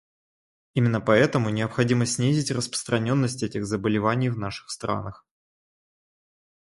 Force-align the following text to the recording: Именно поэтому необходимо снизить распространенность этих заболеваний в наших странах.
Именно 0.73 0.99
поэтому 0.99 1.49
необходимо 1.51 2.07
снизить 2.07 2.49
распространенность 2.49 3.43
этих 3.43 3.67
заболеваний 3.67 4.29
в 4.29 4.35
наших 4.39 4.71
странах. 4.71 5.23